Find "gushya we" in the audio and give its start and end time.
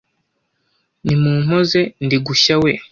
2.25-2.71